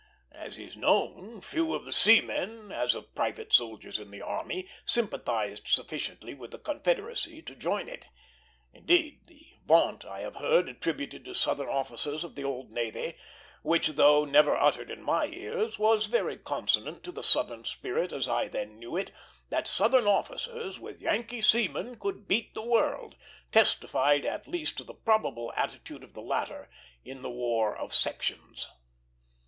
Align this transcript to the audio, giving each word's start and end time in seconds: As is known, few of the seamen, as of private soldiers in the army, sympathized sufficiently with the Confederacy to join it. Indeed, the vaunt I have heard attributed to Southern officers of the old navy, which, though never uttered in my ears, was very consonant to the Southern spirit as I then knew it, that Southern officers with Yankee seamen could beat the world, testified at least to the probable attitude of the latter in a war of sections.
As 0.31 0.57
is 0.57 0.75
known, 0.75 1.41
few 1.41 1.75
of 1.75 1.85
the 1.85 1.93
seamen, 1.93 2.71
as 2.71 2.95
of 2.95 3.13
private 3.13 3.53
soldiers 3.53 3.99
in 3.99 4.09
the 4.09 4.23
army, 4.23 4.67
sympathized 4.83 5.67
sufficiently 5.67 6.33
with 6.33 6.49
the 6.49 6.57
Confederacy 6.57 7.43
to 7.43 7.55
join 7.55 7.87
it. 7.87 8.07
Indeed, 8.73 9.27
the 9.27 9.45
vaunt 9.63 10.03
I 10.03 10.21
have 10.21 10.37
heard 10.37 10.67
attributed 10.67 11.23
to 11.25 11.35
Southern 11.35 11.69
officers 11.69 12.23
of 12.23 12.33
the 12.33 12.43
old 12.43 12.71
navy, 12.71 13.13
which, 13.61 13.89
though 13.89 14.25
never 14.25 14.55
uttered 14.55 14.89
in 14.89 15.03
my 15.03 15.27
ears, 15.27 15.77
was 15.77 16.07
very 16.07 16.35
consonant 16.35 17.03
to 17.03 17.11
the 17.11 17.21
Southern 17.21 17.63
spirit 17.63 18.11
as 18.11 18.27
I 18.27 18.47
then 18.47 18.79
knew 18.79 18.97
it, 18.97 19.11
that 19.49 19.67
Southern 19.67 20.07
officers 20.07 20.79
with 20.79 20.99
Yankee 20.99 21.43
seamen 21.43 21.99
could 21.99 22.27
beat 22.27 22.55
the 22.55 22.63
world, 22.65 23.17
testified 23.51 24.25
at 24.25 24.47
least 24.47 24.77
to 24.77 24.83
the 24.83 24.95
probable 24.95 25.53
attitude 25.55 26.03
of 26.03 26.15
the 26.15 26.23
latter 26.23 26.71
in 27.05 27.23
a 27.23 27.29
war 27.29 27.77
of 27.77 27.93
sections. 27.93 28.67